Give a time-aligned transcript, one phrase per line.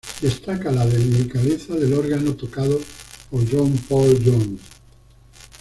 [0.19, 2.79] Destaca la delicadeza del órgano tocado
[3.29, 4.61] por John Paul Jones.